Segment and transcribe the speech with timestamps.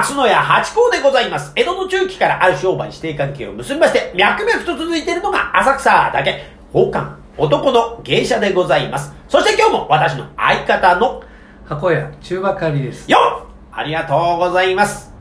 [0.00, 1.52] 松野屋八甲でございます。
[1.54, 9.12] 江戸の中期からある商売指定関係を結びまして、脈々と続いているのが浅草だけ、宝冠、男の芸者でございます。
[9.28, 11.22] そして今日も私の相方の、
[11.66, 13.10] 箱屋中ばかりです。
[13.10, 15.12] よっありがとうございます。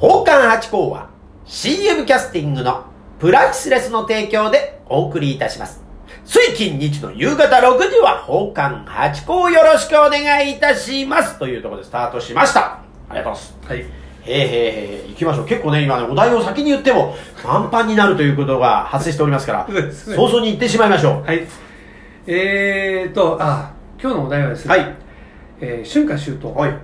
[0.00, 1.10] 宝冠八甲は
[1.44, 2.84] CM キャスティングの
[3.18, 5.82] プライスレスの提供でお送りいたします。
[6.24, 11.40] 水金日の夕方6時は宝冠八甲よろしくお願いいたします。
[11.40, 12.78] というところでスタートしました。
[13.08, 13.68] ありがとうございます。
[13.68, 14.01] はい。
[14.24, 15.46] へーへーへー行きましょう。
[15.46, 21.22] 結構ね、今ね、お題を先に言っても、満帆になるということが発生しておりますから、ね早々に行ってしまいましょう。
[21.26, 21.46] はい。
[22.26, 24.94] えーと、あ、今日のお題はですね、はい。
[25.60, 26.74] えー春夏秋冬、はい。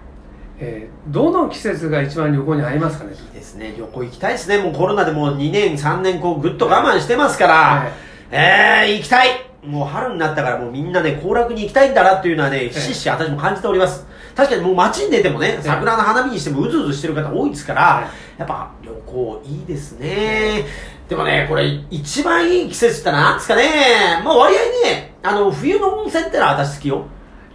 [0.60, 3.74] えーどの季節が一番旅行に合いますかねいいですね。
[3.78, 4.58] 旅行行きたいですね。
[4.58, 7.92] もうコロナでもう2年、3年こうぐっと我慢してますから、はい
[8.30, 9.28] えー、行きたい
[9.64, 14.06] もう春になったからもうみんなね、行楽に行きたいんだなっていうのはね、ひしひし私も感じております。
[14.38, 18.04] 確かにもう街に出てもね、桜の花見にしてもうずうずしてる方多いですから、はい
[18.38, 20.64] やっぱ旅行いいですね。
[21.08, 24.22] でもね、これ一番いい季節ってなんですかね。
[24.24, 27.04] まあ割合ね、あの、冬の温泉ってのは私好きよ。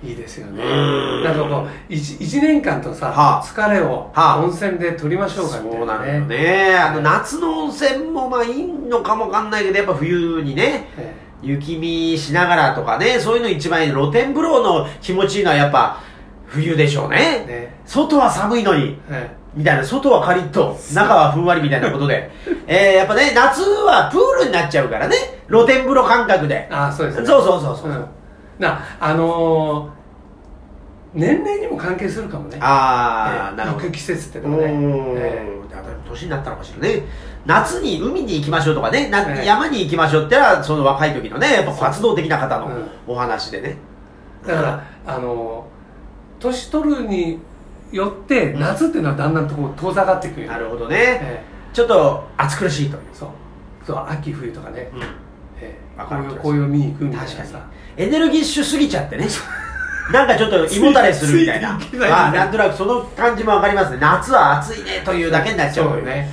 [0.04, 0.62] いいですよね。
[0.62, 0.68] う
[1.22, 6.38] んなんかこう、一一年間とさ、はあ疲れをはあ温泉で取りましょうかみたいなそうなのよね。
[6.38, 6.76] ね。
[6.76, 13.92] あの、夏の温泉もまあいいのかもわかんないけど、やっぱ冬にね、え雪見しながらとかね、そういうの一番いい。
[13.92, 16.02] 露天風呂の気持ちいいのはやっぱ
[16.54, 17.46] 冬でしょうえね。
[17.46, 22.32] ね外は寒いのに、えみたいな、外はカリッと、中はふんわりみたいなことで。
[22.68, 25.16] えー、やっぱね、夏はプールになっちゃうからね、
[25.48, 26.70] 露天風呂感覚でえ。
[26.72, 27.26] あそうですね。
[27.26, 27.90] そうそうそうそう。
[27.92, 28.06] ん
[28.60, 30.04] な、あのー
[31.16, 32.58] 年齢にも関係するかもね。
[32.60, 33.90] あー、ええなるほど。
[33.92, 34.74] 季節ってうのはね。
[34.74, 37.04] えだから年になったのかしらね。
[37.46, 39.12] 夏に海に行きましょうとかね、
[39.46, 43.78] 山に行きましょうってのは、その若い時のね、やっぱ活動的な方のうんお話でね。
[44.46, 45.73] えだから、あのー
[46.44, 47.40] 年取るに
[47.92, 50.48] よって、夏っていうのはだんだんとこう遠ざかっていくよ。
[50.48, 50.98] なるほどね。
[51.22, 53.04] えちょっと暑苦しいという。
[53.12, 53.30] えそう。
[53.86, 54.90] そう、秋冬とかね。
[54.94, 55.02] うん
[55.62, 57.68] ええわかる紅葉紅葉見に行くみたいな確かにさ。
[57.98, 59.28] エネルギッシュすぎちゃってね。
[60.12, 61.80] なんかちょっと胃もたれするみたいな。
[61.94, 63.98] まあ、なんとなくその感じもわかりますね。
[64.02, 66.04] 夏は暑いねというだけになっちゃうという。
[66.04, 66.30] そうね。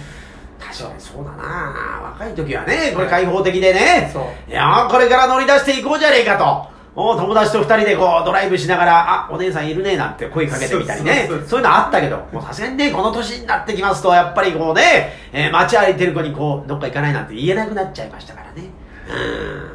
[0.58, 4.10] 確かにそうだな若い時はね、これ開放的でね。
[4.12, 4.50] そう。
[4.50, 6.79] いやーこれから乗り出していこうじゃねえかと。
[6.96, 11.28] お友達と二人でこうドライブしながら、あ、お姉さんいるねなんて声かけてみたりね。
[11.46, 18.68] そういうのあったけど、もうさすがにね、この年になってきますと、やっぱりこうね、えー街歩いてる子にこう、どっか行かないなんて言えなくなっちゃいましたからね。
[19.08, 19.70] うん。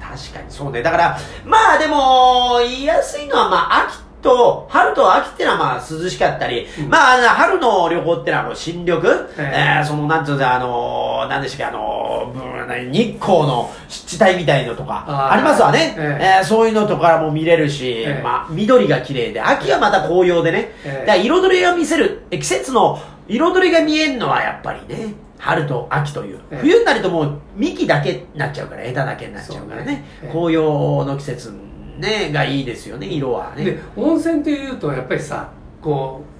[0.00, 0.80] 確かにそうね。
[0.82, 9.06] だから、まあでも、言いやすいのは、まあ秋と、春と秋ってのはまあ涼しかったり、うんまああの春の旅行ってのはもう新緑、
[9.38, 15.94] ええーそのなんていうのあの、なんでしたっけ、あの、うん何日光の湿地帯みたいのとか、ありますわね。
[15.98, 16.40] ええ。
[16.42, 18.22] ーそういうのとかも見れるし、ええ。
[18.22, 21.06] まあ緑が綺麗で、秋はまた紅葉でね、ええ。
[21.06, 26.38] だから彩りが見せる、え季節の彩りが見えるのはやっぱりね、春と秋という。
[26.50, 26.58] ええ。
[26.60, 30.04] 冬になるともう幹だけになっちゃうから、枝だけになっちゃうからね。
[30.30, 31.52] 紅葉の季節
[31.98, 33.64] ね、がいいですよね、色はね。
[33.64, 35.48] で温泉っていうとやっぱりさ
[35.80, 36.34] こう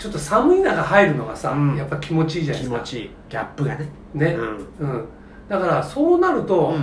[0.00, 1.76] ちょっと寒い中入るのがさ、うん。
[1.76, 2.78] やっぱ気持ちいいじゃないですか。
[2.78, 3.10] 気持ちいい。
[3.30, 3.88] ギャップがね。
[4.14, 4.34] ね。
[4.34, 4.68] うん。
[4.78, 5.08] うん、
[5.48, 6.74] だからそうなると、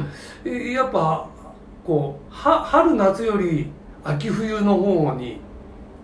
[0.45, 0.51] うん。
[0.51, 1.27] えやっぱ
[1.85, 3.71] こうは春夏より
[4.03, 5.39] 秋冬の方に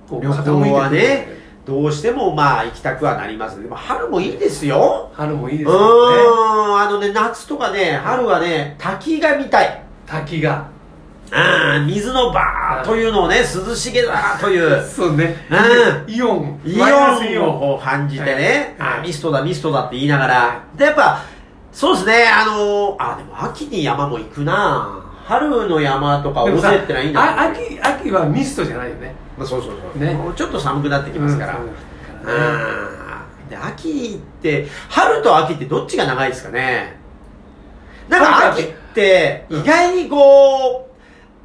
[0.08, 1.38] こう旅行はね
[1.68, 3.62] どうしてもまあ行きたくはなります。
[3.62, 5.12] でも春もいいですよ。
[5.14, 5.78] 春もいいですよね。
[6.72, 9.84] ん、あのね、夏とかね、春はね、滝が見たい。
[10.06, 10.70] 滝が。
[11.30, 14.82] うん、水のバーというのをね、涼しげだなという。
[14.88, 15.46] そうね、
[16.08, 16.62] うイオン。
[17.34, 19.00] イオンを感じてね、はい。
[19.00, 21.22] あミストだミストだって言いながら、でやっぱ
[21.72, 25.04] そうですねあのあでも秋に山も行くな。
[25.26, 29.14] 春の山とか尾でもさ瀬ってのはいいなあ秋秋はミストじゃないよね。
[29.38, 30.14] まあそうそうそう、ね。
[30.14, 31.72] もうちょっと寒くなってきますから、うんうん
[33.50, 36.98] で秋って春と秋ってどっちが長いですかね？
[38.10, 40.90] なんか秋って意外にこ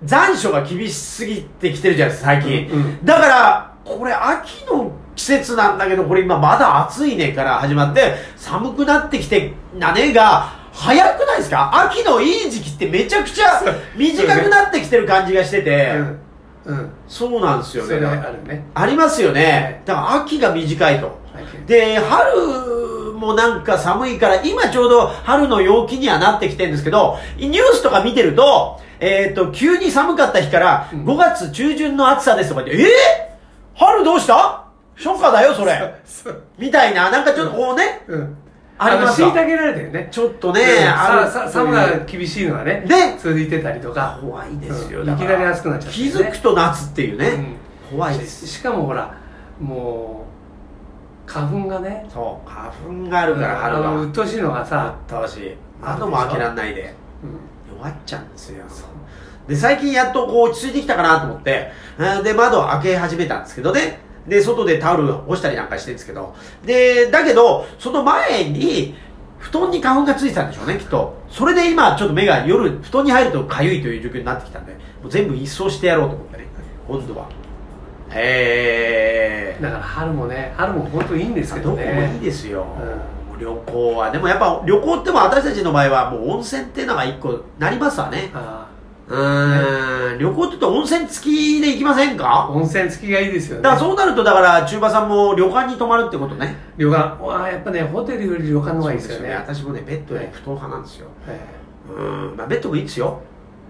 [0.02, 3.04] う残暑が厳しすぎてきてるじゃないですか最近、うんうん。
[3.04, 11.70] だからこれ秋の季節なんだけどこれ今まだ暑いねから始まって寒くなってきてなねが早くないですか？
[11.90, 13.60] 秋のいい時期ってめちゃくちゃ
[13.94, 16.18] 短くなってきてる感じがしてて、うん。
[16.64, 16.90] うん。
[17.06, 17.88] そうなんですよね。
[17.96, 18.64] それあるね。
[18.74, 19.82] ありますよね。
[19.84, 21.18] だから秋が短いと。
[21.34, 31.04] 秋で、春もなんか寒いから、今ちょうど春の陽気にはなってきてるんですけど、ニュースとか見てると、えっ、と、急に寒かった日から、うん。
[31.04, 34.61] 5月中旬の暑さですとか言って、えー、春どうした？
[35.02, 35.94] 初夏だよ、それ。
[36.58, 38.36] みたいな、なんかちょっとこうね、うん。
[38.78, 40.08] あります虐げられてるね。
[40.10, 40.88] ちょっとね、うん。
[40.88, 41.30] ある。
[41.30, 43.16] ささ寒が厳しいのがねね。
[43.18, 44.18] 続いてたりとか。
[44.20, 46.10] 怖いですよ、いきなり暑くなっちゃってね。
[46.10, 47.56] 気づくと夏っていうね、
[47.90, 47.96] うん。
[47.98, 48.46] 怖いです。
[48.46, 49.14] ししかもほら
[49.60, 50.24] も
[51.26, 52.06] う花粉がね。
[52.08, 52.48] そう。
[52.48, 53.90] 花粉があるから春は。
[53.90, 55.56] あの鬱陶しいのがさ、鬱陶しい。
[55.80, 56.94] 窓も開けらんないで。
[57.22, 57.76] うん。
[57.78, 58.64] 弱っちゃうんですよ。
[59.48, 61.72] で最近やっとこう落ち着いてきたかなと思って。
[61.98, 66.34] えーで窓を開け始めたんですけどねで外でタオル干したりなんかしてるんですけど。
[66.64, 68.94] でだけどその前に
[69.38, 71.20] 布団に花粉がついてたんでしょうねきっと。
[71.28, 76.46] それで今ちょっと目が夜布団に入ると痒いという状況になってきたんでもう全部一掃してやろうと思ってね
[76.86, 77.28] 今度は。
[78.14, 82.66] へえだから春もね春も本当いいんですけどどこもいいねですよ、
[83.40, 84.10] 旅行は。
[84.10, 88.30] でもやっぱ旅行っても私たちの場合はもう温泉っていうのが一個なりますわね。
[88.34, 88.68] あ
[89.08, 90.18] うーん。
[90.18, 92.50] 旅行って言うと温泉付きで行きませんあか？
[92.50, 93.62] 温泉付きがいいですよね。
[93.62, 96.56] だからそうなるとだから中馬さんも旅館に泊まるってことね。
[96.76, 97.22] 旅館。
[97.22, 99.34] わあやっぱねホテルより旅館の方がいいですよね。
[99.34, 101.06] 私もねベッドより布団派なんですよ。
[101.26, 101.40] え
[101.90, 102.02] う
[102.34, 102.36] ん。
[102.36, 103.20] まあベッドもいいですよ。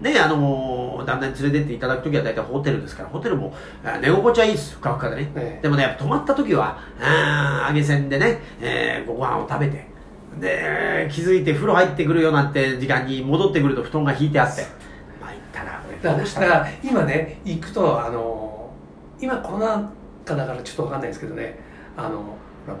[0.01, 3.53] ねあのー旦那に連れてっていただく時は大体ホテルですからホテルも
[3.83, 4.75] あ寝心地はいいです。
[4.75, 5.61] ふかふかでね、ええ。
[5.63, 9.87] でもねやっぱ泊まった時はあー揚げ線でね、えーご飯を食べて。
[10.39, 14.63] で気づいて風呂入ってくるよなんて時間に戻ってくると布団が敷いてあって
[16.03, 18.69] だから今ね行くとあの
[19.19, 19.91] 今コロナ
[20.25, 21.57] 禍だからちょっとわかんないですけどね
[21.95, 22.21] あの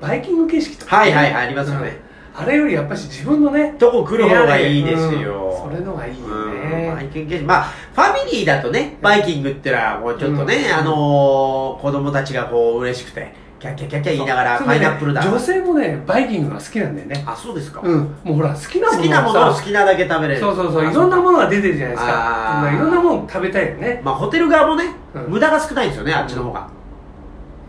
[0.01, 6.61] バイキング形式とか、はいはいはいありますよね、うんあれよりやっぱし自分のねどこ来る方がいいですよ、うんそれのがいいようん
[6.95, 7.45] バイねキング形式。
[7.45, 10.73] まあファミリーだとねバイキングってのはもうちょっとね、うん。
[10.73, 17.23] あのー子供たちがこう嬉しくてキャッキャキャッキャ言いながらパイナップルだ、女性もねバイキングが好きなんだよね。
[17.25, 17.99] あそうですか、うん。
[18.25, 20.39] もうほら好きなもの好きなものをさ好きなだけ食べれる。
[20.41, 20.91] そうそうそう。
[20.91, 22.61] いろんなものが出てるじゃないですか。
[22.61, 22.75] あー。
[22.75, 24.01] いろんなもの食べたいよね。
[24.03, 25.23] まあホテル側もね、うん。
[25.29, 26.69] 無駄が少ないんですよねあっちの方が、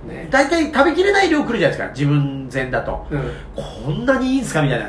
[0.09, 0.27] ね。
[0.33, 3.07] 大体食べきれない量来るじゃないですか自分前だと。
[3.13, 3.31] うん。
[3.55, 4.89] こんなにいいんすかみたいな。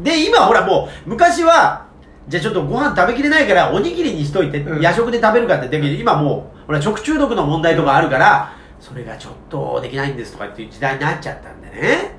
[0.00, 1.86] で今ほらもう昔は
[2.28, 4.82] じゃあちょっとご飯食べきれないからおにぎりにしといて、うん。
[4.82, 12.16] 夜食で食べるかってで今もうほら食中毒の問題とかあるから、それがちょっとできないんですとかっていう時代になっちゃったんでね。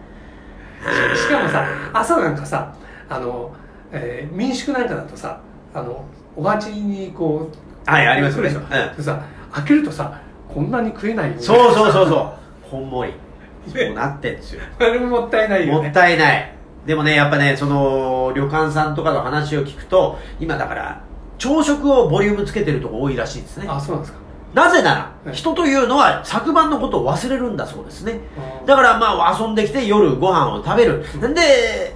[1.15, 2.75] ししかもさ朝なんかさ
[3.09, 3.53] あの、
[3.91, 5.41] えー民宿なんかだとさ
[5.73, 6.05] あの
[6.35, 11.41] お鉢にこうはいありますよね来るでしょでさ開けるとさこんなに食えないよね。
[11.41, 12.31] そうそうそうそう。
[12.69, 13.13] こんもり。
[13.67, 14.61] そうなってんですよ。
[14.79, 15.81] あれももったいないよね。
[15.83, 16.53] もったいない。
[16.85, 21.01] でもねやっぱねその旅館さんとかの話を聞くと今だから
[21.37, 23.67] 朝食をボリュームつけてるとこ多いらしいですね。
[23.69, 24.19] あそうなんですか
[24.53, 25.35] なぜなら、はい。
[25.35, 28.21] 人というのは昨晩のことを忘れるんだそうですね。
[28.65, 31.05] だからまあ遊んできて夜ご飯を食べる。
[31.27, 31.33] ん。
[31.33, 31.95] で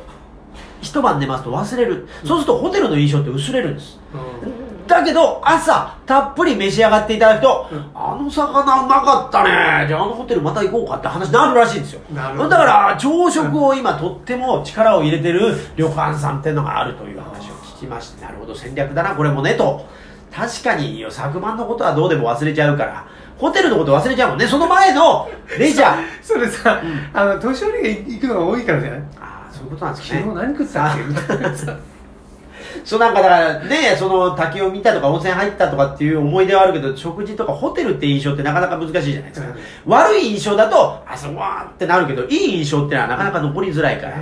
[0.82, 2.08] 一晩寝ますと忘れる。
[2.26, 4.00] そうするとホテルの印象って薄れるんです。
[4.14, 4.88] うん。
[4.88, 7.92] だけど朝たっぷり召し上がっていただくと、うん。
[7.96, 9.88] あの魚うまかったね。
[9.88, 12.02] じゃああのホテルまた行こうかって話になるらしいんですよ。
[12.14, 12.50] なるほど。
[12.50, 19.88] だから朝食を今とっても力を入れてる旅館さんっていうのがあるという話を聞きましてなるほど戦略だなこれもねと
[20.34, 23.06] 確かに昨晩のことはどうでも忘れちゃうから。
[23.38, 24.46] ホテルのこと忘れちゃうもんね。
[24.46, 25.98] その前のレジャー。
[26.22, 27.10] それさ、うん。
[27.20, 29.00] あの年寄りが行くのが多いからじゃない？
[29.20, 31.04] ああそういうことなんです昨日何食ったっけ？
[31.04, 31.76] みたいなさ
[32.86, 39.48] そうなんかだからね、その滝を見たとか温泉入ったとかっていう思い出はあるけど、食事とかホテルって印象ってなかなか難しいじゃないですか。
[39.88, 44.14] 悪い印象だと、あそこはってなるけど、いい印象ってのはなかなか残りづらいから、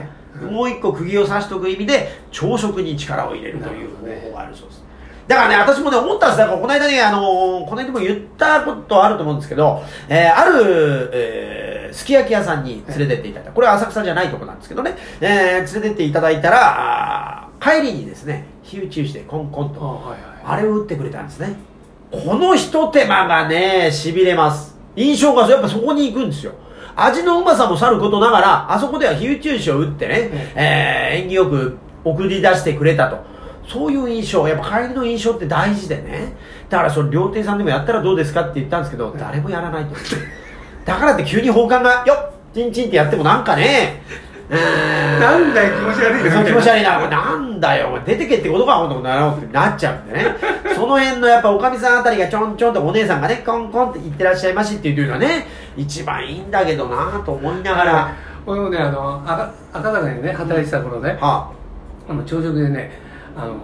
[0.41, 0.53] うん。
[0.53, 3.89] もう一個釘を刺しとく意味で、朝食に力を入れるという
[4.23, 4.83] 方法があるそうです。
[5.29, 13.51] だからね、私もね、思ったんですだからこの間ね、あのーこの間も言ったことあると思うんですけど、えーある、えーすき焼き屋さんに連れてっていただいた。
[13.51, 21.55] これは浅草じゃないとこなんですけどね、えー連れてっていただいたら、帰りにですね、火打ちしてコンコンと、あはいはいあれを打ってくれたんですね。
[22.11, 24.75] この一手間がね、痺れます。
[24.95, 26.53] 印象がやっぱそこに行くんですよ。
[26.95, 33.17] 味のうまさもさることながら、あそこでは火打ち石を打ってね、えー、縁起よく送り出してくれたと。
[33.69, 36.33] そういう印象、やっぱ帰りの印象って大事でね。
[36.69, 39.95] だからその料亭さんでもやったらどうですかって言ったんですけど、誰もやらないと。
[40.85, 44.01] だからって急に奉還が、よっチンチンってやってもなんかね、
[44.49, 50.25] なんだよ気持ち悪いな気持ち悪いな、なんだよ、出てけってことか、こんとなろうってなっちゃうんでね。
[50.75, 55.47] その辺のやっぱおかみさんあたりがちょんちょんとお姉さんがね、コンコンって言ってらっしゃいましっていうのはね、
[55.77, 58.11] 一番いいんだけどなと思いながら、は
[58.47, 61.51] 俺もねあの赤赤坂でね働いてた頃ね、あ、
[62.09, 63.55] あの朝食でねあの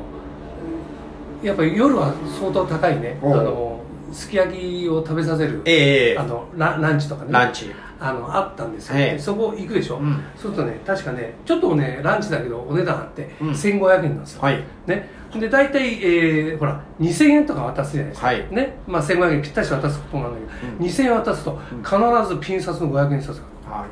[1.43, 3.19] やっぱり夜は相当高いね。
[3.21, 3.81] あの
[4.11, 7.31] すき焼きを食べさせる、ええあのラランチとかね。
[7.31, 7.71] ランチ。
[7.99, 9.11] あのあったんですよ、ええ。
[9.13, 10.21] でそこ行くでしょ、うん。
[10.35, 13.49] そうするとね確かねちょっとねランチだけどお値段あって、うん。
[13.51, 14.63] 1500円なんですよ、はい。
[14.85, 18.47] ね、で大体、えー、ほら2000円とか渡すじゃないですか、はい。
[18.53, 18.77] ね。
[18.87, 20.85] まあ、1500円ぴったし渡すことなんだけど、うん。
[20.85, 23.89] 2000円渡すと必ずピン札の500円札がはい。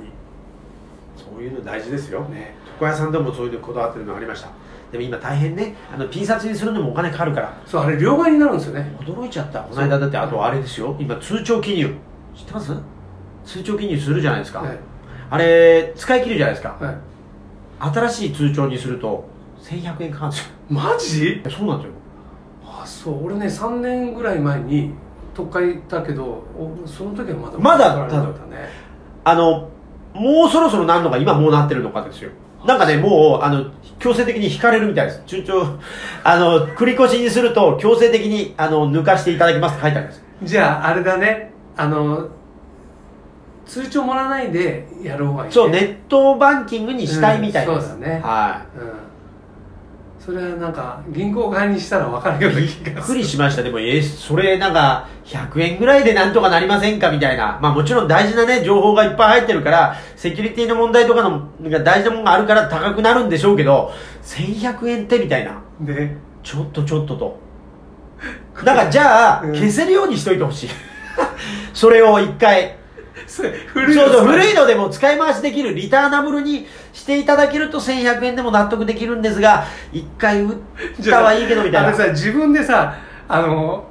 [1.17, 2.21] そういうの大事ですよ。
[2.25, 2.55] ね。
[2.75, 4.49] 床屋さんでもそういうのこだわってるのありました。
[4.93, 8.95] でも今大変ね、あの、ピン札にするのもお金かかるから、そうあれ両替になるんですよね。
[8.99, 9.61] 驚いちゃった。
[9.61, 11.95] この間だって、あとあれですよ、今通帳記入。
[12.35, 12.71] 知ってます？
[13.43, 14.61] 通帳記入するじゃないですか。
[14.61, 14.77] ね
[15.29, 16.77] あれ使い切るじゃないですか。
[16.79, 16.95] はい。
[17.79, 19.27] 新しい通帳にすると
[19.63, 20.53] 1100円かかるんですよ。
[20.69, 21.41] マジ？
[21.49, 21.93] そうなんですよ。
[22.63, 23.25] あそう。
[23.25, 24.91] 俺ね3年ぐらい前に
[25.33, 28.69] 特会行ったけどおその時はまだまだたね。
[29.23, 29.69] あの
[30.13, 32.29] もうそろそろなんのか今もうなってるのかですよ
[32.65, 35.23] なんかねもうあの強制的に引かれるみたいです。
[35.25, 35.65] 通帳
[36.23, 40.23] あの繰り越しにすると強制的にあの抜かしていただきますって書いてあるんです。
[40.43, 41.51] じゃああれだね。
[41.75, 42.29] あの
[43.65, 48.21] 通帳もらわないでやる方がいい、ね、そうネットバンキングにしたいみたいです、うんそうだね。
[48.21, 49.12] はうん
[50.23, 53.15] それはなんか銀行側にしたら分かるような気いびっがする。
[53.15, 53.63] くりしました。
[53.63, 57.11] でもえそれなんか100円ぐらいでなんとかなりませんか？
[57.11, 57.59] みたいな。
[57.61, 63.91] まあもちろん大事なね情報がいっぱい入ってるからセキュリティの問題とかのが大事なものがあるから高くなるんでしょうけど
[64.23, 65.61] 1100円ってみたいな。
[65.81, 66.15] ね。
[66.41, 67.39] ちょっとちょっとと。
[68.63, 69.53] だからじゃあ、うん。
[69.53, 70.69] 消せるようにしといてほしい。
[71.73, 72.77] それを一回
[73.27, 80.57] そ古いのそう古いのでも使い回しできるリターナブルにしていただけると1100円でも納得できるんですが一回売っ
[81.03, 81.87] たはいいけどみたいな。
[81.89, 82.95] あれさ自分でさ
[83.27, 83.85] あの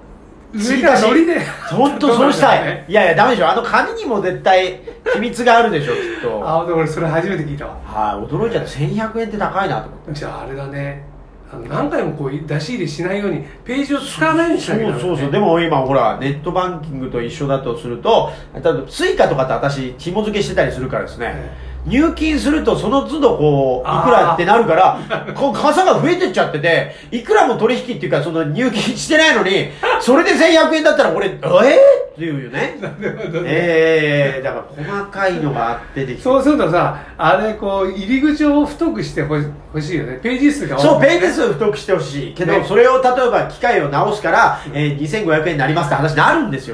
[0.55, 1.41] 上からノリで。
[1.71, 2.85] 本当 そうしたい、ね。
[2.87, 3.51] いやいやダメでしょ。
[3.51, 4.81] あの紙にも絶対
[5.15, 6.43] 秘密があるでしょきっと。
[6.47, 7.77] あ俺それ初めて聞いたわ。
[7.85, 10.12] はい驚いちゃって1100円って高いなと思って。
[10.12, 11.12] じゃああれだね
[11.68, 15.30] 何回もこう出し入れしないようにページを使わないようにしそうなそうそう。
[15.30, 21.52] でも今ほらネットバンキングと一緒だとすると例えばスイカとかって私紐付けしてたりするからですね、
[21.87, 29.68] 入金するとその都度こういくらってなるからこう傘が増えてっちゃってていくらも取引っていうかその入金してないのに
[30.00, 31.40] それで1100円だったらこれえー、
[32.12, 32.76] っていうよね。
[33.47, 36.23] ええー、だから細かいのがあってできて。
[36.23, 40.21] そうするとさあれこう入り口を太くしてほしいよね。
[40.23, 40.83] ページ数が多い。
[40.83, 42.35] そう、ページ数太くしてほしい。
[42.35, 42.64] けど、ね。
[42.69, 46.71] それを例えば機械を直すから、えー、2500円になりますって話になるんですよ。